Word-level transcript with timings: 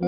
A 0.00 0.06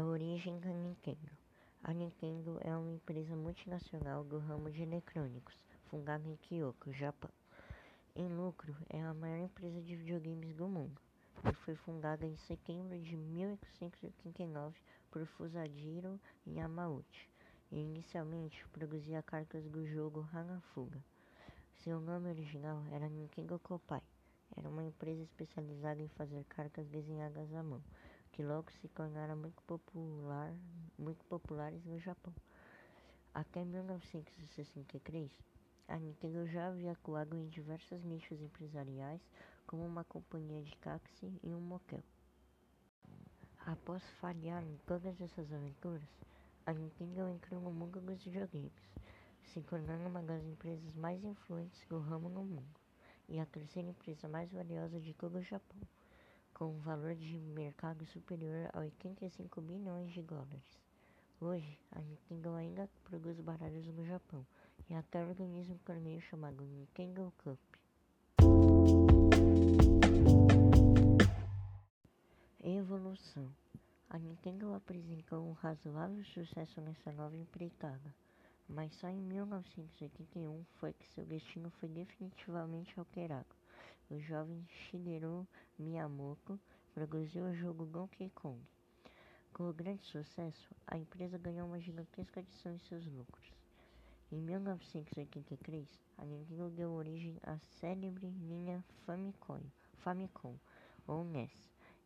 origem 0.00 0.58
da 0.60 0.70
Nintendo. 0.70 1.30
A 1.84 1.92
Nintendo 1.92 2.58
é 2.62 2.74
uma 2.74 2.90
empresa 2.90 3.36
multinacional 3.36 4.24
do 4.24 4.38
ramo 4.38 4.70
de 4.70 4.80
eletrônicos, 4.82 5.54
fundada 5.90 6.26
em 6.26 6.36
Kyoto, 6.36 6.90
Japão. 6.90 7.30
Em 8.16 8.26
lucro, 8.28 8.74
é 8.88 9.02
a 9.02 9.12
maior 9.12 9.40
empresa 9.40 9.82
de 9.82 9.94
videogames 9.94 10.54
do 10.54 10.66
mundo 10.66 10.98
e 11.44 11.52
foi 11.52 11.74
fundada 11.74 12.24
em 12.24 12.38
setembro 12.38 12.98
de 12.98 13.14
1889 13.14 14.74
por 15.10 15.26
Fusajiro 15.26 16.18
Yamauchi 16.46 17.28
e 17.70 17.78
inicialmente 17.78 18.66
produzia 18.68 19.22
cartas 19.22 19.68
do 19.68 19.86
jogo 19.86 20.26
Hanafuda. 20.32 21.04
Seu 21.84 22.00
nome 22.00 22.28
original 22.30 22.82
era 22.90 23.08
Nintendo 23.08 23.56
Kopai. 23.60 24.02
Era 24.56 24.68
uma 24.68 24.82
empresa 24.82 25.22
especializada 25.22 26.02
em 26.02 26.08
fazer 26.08 26.44
cartas 26.48 26.88
desenhadas 26.88 27.54
à 27.54 27.62
mão, 27.62 27.80
que 28.32 28.42
logo 28.42 28.68
se 28.72 28.88
tornaram 28.88 29.36
muito, 29.36 29.62
popular, 29.62 30.52
muito 30.98 31.24
populares 31.26 31.84
no 31.84 31.96
Japão. 32.00 32.34
Até 33.32 33.64
1963, 33.64 35.30
a 35.86 35.96
Nintendo 35.98 36.48
já 36.48 36.66
havia 36.66 36.90
atuado 36.90 37.36
em 37.36 37.46
diversos 37.46 38.02
nichos 38.02 38.42
empresariais, 38.42 39.22
como 39.64 39.86
uma 39.86 40.02
companhia 40.02 40.64
de 40.64 40.76
táxi 40.78 41.32
e 41.44 41.54
um 41.54 41.60
motel. 41.60 42.02
Após 43.64 44.02
falhar 44.20 44.64
em 44.64 44.76
todas 44.84 45.20
essas 45.20 45.52
aventuras, 45.52 46.08
a 46.66 46.72
Nintendo 46.72 47.28
entrou 47.28 47.60
no 47.60 47.70
mundo 47.70 48.00
dos 48.00 48.24
videogames, 48.24 48.72
se 49.48 49.60
tornando 49.62 50.08
uma 50.08 50.22
das 50.22 50.44
empresas 50.44 50.94
mais 50.94 51.24
influentes 51.24 51.80
do 51.88 51.98
ramo 51.98 52.28
no 52.28 52.44
mundo 52.44 52.80
e 53.28 53.38
a 53.38 53.46
terceira 53.46 53.88
empresa 53.88 54.28
mais 54.28 54.50
valiosa 54.50 54.98
de 54.98 55.12
todo 55.14 55.38
o 55.38 55.42
Japão, 55.42 55.78
com 56.54 56.66
um 56.66 56.78
valor 56.80 57.14
de 57.14 57.38
mercado 57.38 58.04
superior 58.06 58.70
a 58.72 58.80
85 58.80 59.60
bilhões 59.60 60.12
de 60.12 60.22
dólares. 60.22 60.78
Hoje, 61.40 61.78
a 61.92 62.00
Nintendo 62.00 62.54
ainda 62.54 62.88
produz 63.04 63.38
baralhos 63.40 63.86
no 63.86 64.04
Japão 64.04 64.44
e 64.90 64.94
até 64.94 65.24
organiza 65.24 65.72
um 65.72 65.78
torneio 65.78 66.20
chamado 66.20 66.64
Nintendo 66.64 67.32
Cup. 67.38 67.58
Evolução 72.60 73.48
A 74.10 74.18
Nintendo 74.18 74.74
apresentou 74.74 75.46
um 75.46 75.52
razoável 75.52 76.24
sucesso 76.24 76.80
nessa 76.80 77.12
nova 77.12 77.36
empreitada, 77.36 78.14
mas 78.68 78.92
só 78.96 79.08
em 79.08 79.20
1981 79.20 80.64
foi 80.78 80.92
que 80.92 81.08
seu 81.08 81.24
destino 81.24 81.70
foi 81.80 81.88
definitivamente 81.88 82.98
alterado. 82.98 83.56
O 84.10 84.18
jovem 84.20 84.66
Shigeru 84.68 85.46
Miyamoto 85.78 86.60
produziu 86.92 87.44
o 87.44 87.54
jogo 87.54 87.86
Donkey 87.86 88.30
Kong. 88.30 88.60
Com 89.52 89.70
o 89.70 89.72
grande 89.72 90.04
sucesso, 90.04 90.74
a 90.86 90.98
empresa 90.98 91.38
ganhou 91.38 91.66
uma 91.66 91.80
gigantesca 91.80 92.40
adição 92.40 92.74
em 92.74 92.78
seus 92.78 93.06
lucros. 93.06 93.52
Em 94.30 94.36
1983, 94.36 95.88
a 96.18 96.24
Nintendo 96.24 96.68
deu 96.70 96.92
origem 96.92 97.38
à 97.42 97.58
célebre 97.80 98.28
linha 98.28 98.84
Famicom, 99.06 99.62
Famicom 99.98 100.54
ou 101.06 101.24
NES. 101.24 101.50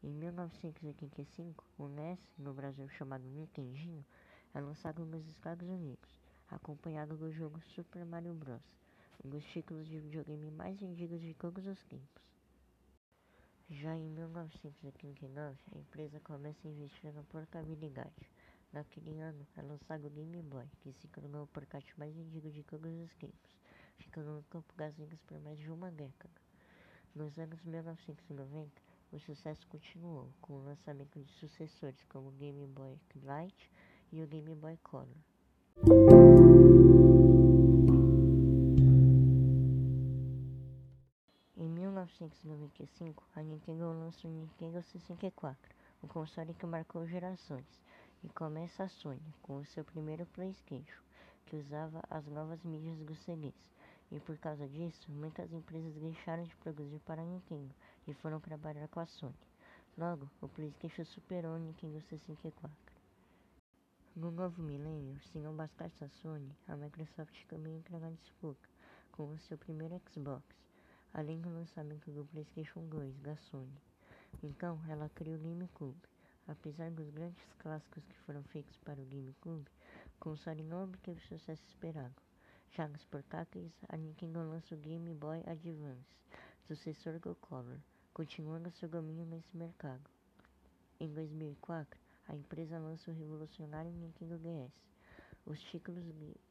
Em 0.02 0.12
1985, 0.12 1.64
o 1.78 1.88
NES, 1.88 2.20
no 2.38 2.54
Brasil 2.54 2.88
chamado 2.90 3.24
Nintendinho, 3.24 4.04
é 4.54 4.60
lançado 4.60 5.04
nos 5.04 5.26
Estados 5.26 5.68
Unidos, 5.68 6.21
acompanhado 6.54 7.16
do 7.16 7.32
jogo 7.32 7.60
Super 7.74 8.04
Mario 8.04 8.34
Bros., 8.34 8.62
um 9.24 9.28
dos 9.28 9.44
títulos 9.46 9.86
de 9.86 9.98
videogame 9.98 10.50
mais 10.50 10.78
vendidos 10.78 11.20
de 11.20 11.34
todos 11.34 11.66
os 11.66 11.82
tempos. 11.84 12.22
Já 13.70 13.96
em 13.96 14.08
1939, 14.10 15.56
a 15.74 15.78
empresa 15.78 16.20
começa 16.20 16.58
a 16.66 16.70
investir 16.70 17.12
na 17.12 17.22
portabilidade. 17.22 18.30
Naquele 18.72 19.18
ano, 19.20 19.46
é 19.56 19.62
lançado 19.62 20.06
o 20.06 20.10
Game 20.10 20.42
Boy, 20.42 20.66
que 20.80 20.92
se 20.92 21.08
tornou 21.08 21.44
o 21.44 21.46
portátil 21.46 21.94
mais 21.96 22.14
vendido 22.14 22.50
de 22.50 22.62
todos 22.64 22.92
os 23.00 23.14
tempos, 23.16 23.56
ficando 23.98 24.32
no 24.32 24.42
campo 24.44 24.72
das 24.76 24.94
vendas 24.96 25.20
por 25.22 25.38
mais 25.40 25.58
de 25.58 25.70
uma 25.70 25.90
década. 25.90 26.34
Nos 27.14 27.38
anos 27.38 27.62
1990, 27.62 28.70
o 29.12 29.18
sucesso 29.20 29.66
continuou, 29.68 30.32
com 30.40 30.54
o 30.54 30.64
lançamento 30.64 31.20
de 31.20 31.30
sucessores 31.32 32.02
como 32.08 32.28
o 32.28 32.32
Game 32.32 32.66
Boy 32.66 32.98
Light 33.22 33.70
e 34.10 34.22
o 34.22 34.26
Game 34.26 34.54
Boy 34.54 34.78
Color. 34.82 36.21
Em 41.56 41.68
1995, 41.68 43.22
a 43.36 43.42
Nintendo 43.42 43.84
lança 43.92 44.26
o 44.26 44.30
Nintendo 44.30 44.82
64, 44.82 45.56
um 46.02 46.08
console 46.08 46.54
que 46.54 46.66
marcou 46.66 47.06
gerações, 47.06 47.80
e 48.24 48.28
começa 48.28 48.84
a 48.84 48.88
Sony 48.88 49.20
com 49.42 49.58
o 49.58 49.64
seu 49.66 49.84
primeiro 49.84 50.26
PlayStation, 50.26 51.00
que 51.46 51.56
usava 51.56 52.02
as 52.08 52.26
novas 52.26 52.62
mídias 52.64 52.98
dos 52.98 53.18
CDs. 53.18 53.54
E 54.10 54.20
por 54.20 54.36
causa 54.38 54.68
disso, 54.68 55.10
muitas 55.10 55.52
empresas 55.52 55.94
deixaram 55.94 56.44
de 56.44 56.54
produzir 56.56 57.00
para 57.00 57.22
a 57.22 57.24
Nintendo 57.24 57.74
e 58.06 58.12
foram 58.14 58.40
trabalhar 58.40 58.88
com 58.88 59.00
a 59.00 59.06
Sony. 59.06 59.34
Logo, 59.96 60.28
o 60.40 60.48
PlayStation 60.48 61.04
superou 61.04 61.54
o 61.56 61.58
Nintendo 61.58 62.00
64. 62.02 63.01
No 64.14 64.30
novo 64.30 64.62
milênio, 64.62 65.18
se 65.22 65.38
não 65.38 65.56
bastasse 65.56 66.04
a 66.04 66.08
Sony, 66.10 66.54
a 66.68 66.76
Microsoft 66.76 67.46
também 67.46 67.78
entra 67.78 67.98
na 67.98 68.10
disputa, 68.10 68.68
com 69.10 69.30
o 69.30 69.38
seu 69.38 69.56
primeiro 69.56 69.98
Xbox, 70.10 70.44
além 71.14 71.40
do 71.40 71.48
lançamento 71.48 72.10
do 72.10 72.26
PlayStation 72.26 72.86
2 72.88 73.18
da 73.20 73.34
Sony. 73.38 73.80
Então, 74.42 74.78
ela 74.86 75.08
criou 75.14 75.38
o 75.38 75.40
GameCube. 75.40 75.96
Apesar 76.46 76.90
dos 76.90 77.08
grandes 77.08 77.42
clássicos 77.58 78.04
que 78.04 78.18
foram 78.18 78.42
feitos 78.44 78.76
para 78.84 79.00
o 79.00 79.06
GameCube, 79.06 79.70
o 80.16 80.20
console 80.20 80.62
não 80.62 80.84
obteve 80.84 81.18
o 81.18 81.28
sucesso 81.28 81.64
esperado. 81.68 82.14
Já 82.72 82.86
nos 82.88 83.06
portáteis, 83.06 83.72
a 83.88 83.96
Nintendo 83.96 84.40
lança 84.40 84.74
o 84.74 84.78
Game 84.78 85.14
Boy 85.14 85.42
Advance, 85.46 86.18
sucessor 86.66 87.18
do 87.18 87.34
Color, 87.36 87.78
continuando 88.12 88.70
seu 88.72 88.90
domínio 88.90 89.24
nesse 89.24 89.56
mercado. 89.56 90.04
Em 91.00 91.08
2004, 91.08 91.98
a 92.32 92.34
empresa 92.34 92.78
lança 92.78 93.10
o 93.10 93.14
revolucionário 93.14 93.92
Nintendo 93.92 94.38
DS. 94.38 94.72
Os 95.44 95.60
títulos, 95.64 96.02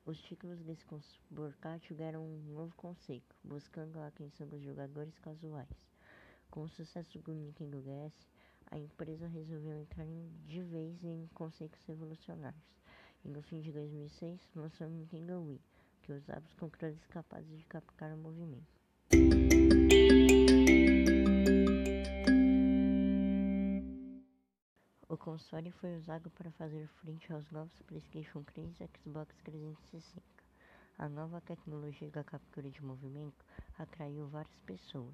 os 0.06 0.22
títulos 0.22 0.62
desse 0.62 0.86
portátil 1.34 1.96
deram 1.96 2.24
um 2.24 2.54
novo 2.54 2.76
conceito, 2.76 3.36
buscando 3.44 3.98
a 3.98 4.06
atenção 4.06 4.48
dos 4.48 4.62
jogadores 4.62 5.18
casuais. 5.18 5.90
Com 6.52 6.62
o 6.62 6.70
sucesso 6.70 7.18
do 7.18 7.34
Nintendo 7.34 7.82
DS, 7.82 8.28
a 8.70 8.78
empresa 8.78 9.26
resolveu 9.26 9.76
entrar 9.80 10.06
de 10.46 10.62
vez 10.62 11.04
em 11.04 11.28
conceitos 11.34 11.84
revolucionários. 11.86 12.62
E 13.26 13.30
no 13.30 13.42
fim 13.42 13.60
de 13.60 13.72
2006, 13.72 14.40
lançou 14.56 14.86
o 14.86 14.92
Nintendo 14.92 15.42
Wii, 15.42 15.62
que 16.04 16.14
usava 16.14 16.46
os 16.46 16.54
controles 16.54 17.08
capazes 17.08 17.58
de 17.58 17.66
captar 17.66 18.14
o 18.14 18.18
movimento. 18.18 18.81
Console 25.22 25.72
foi 25.74 25.96
usado 25.98 26.32
para 26.32 26.52
fazer 26.54 26.88
frente 27.00 27.32
aos 27.32 27.50
novos 27.52 27.80
PlayStation 27.84 28.42
3 28.42 28.82
e 28.82 28.90
Xbox 28.98 29.36
360. 29.44 30.22
A 30.98 31.08
nova 31.08 31.40
tecnologia 31.42 32.10
da 32.10 32.24
captura 32.24 32.70
de 32.70 32.84
movimento 32.84 33.46
atraiu 33.78 34.28
várias 34.28 34.60
pessoas. 34.66 35.14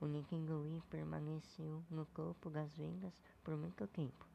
O 0.00 0.06
Nintendo 0.06 0.62
Wii 0.62 0.82
permaneceu 0.88 1.82
no 1.90 2.06
topo 2.06 2.50
das 2.50 2.72
vendas 2.76 3.12
por 3.42 3.56
muito 3.56 3.84
tempo. 3.88 4.26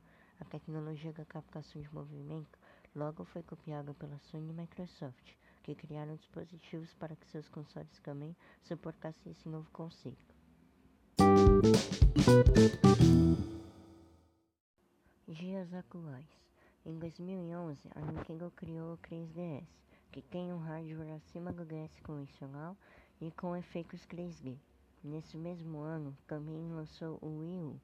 A 0.42 0.46
tecnologia 0.46 1.14
da 1.14 1.24
captação 1.24 1.82
de 1.82 1.94
movimento 1.94 2.60
logo 2.94 3.24
foi 3.26 3.44
copiada 3.44 3.94
pela 3.94 4.20
Sony 4.20 4.50
e 4.50 4.54
Microsoft, 4.54 5.34
que 5.64 5.74
criaram 5.74 6.16
dispositivos 6.18 6.94
para 6.96 7.16
que 7.16 7.28
seus 7.28 7.48
consoles 7.48 8.00
também 8.02 8.36
suportassem 8.62 9.32
esse 9.32 9.48
novo 9.48 9.70
conceito. 9.72 10.36
Dias 15.38 15.72
atuais. 15.72 16.26
Em 16.84 16.98
2011, 16.98 17.80
a 17.94 18.02
Nintendo 18.02 18.52
criou 18.56 18.94
o 18.94 18.98
3DS, 18.98 19.68
que 20.12 20.20
tem 20.20 20.52
um 20.52 20.58
hardware 20.58 21.14
acima 21.14 21.54
do 21.54 21.64
DS 21.64 22.00
convencional 22.00 22.76
e 23.22 23.30
com 23.30 23.56
efeitos 23.56 24.02
3D. 24.08 24.58
Nesse 25.04 25.38
mesmo 25.38 25.78
ano, 25.78 26.18
também 26.26 26.68
lançou 26.72 27.20
o 27.22 27.42
Wii 27.42 27.60
U. 27.60 27.80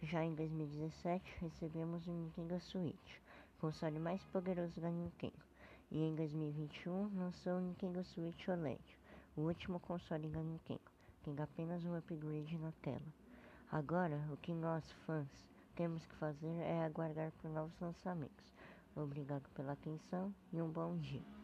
Já 0.00 0.22
em 0.22 0.32
2017, 0.36 1.38
recebemos 1.40 2.06
o 2.06 2.12
Nintendo 2.12 2.60
Switch, 2.60 3.18
console 3.60 3.98
mais 3.98 4.22
poderoso 4.26 4.80
da 4.80 4.88
Nintendo. 4.88 5.42
E 5.90 6.04
em 6.04 6.14
2021, 6.14 7.18
lançou 7.18 7.54
o 7.54 7.60
Nintendo 7.60 8.04
Switch 8.04 8.46
OLED, 8.46 8.80
o 9.36 9.40
último 9.40 9.80
console 9.80 10.28
da 10.28 10.40
Nintendo, 10.40 10.80
tem 11.24 11.34
apenas 11.42 11.84
um 11.84 11.96
upgrade 11.96 12.56
na 12.58 12.70
tela. 12.80 13.12
Agora, 13.72 14.22
o 14.30 14.36
que 14.36 14.54
nós, 14.54 14.88
fãs, 15.04 15.51
temos 15.74 16.04
que 16.06 16.14
fazer 16.16 16.54
é 16.60 16.84
aguardar 16.84 17.32
por 17.32 17.50
novos 17.50 17.78
lançamentos. 17.80 18.52
Obrigado 18.94 19.48
pela 19.50 19.72
atenção 19.72 20.34
e 20.52 20.60
um 20.60 20.68
bom 20.68 20.96
dia. 20.98 21.41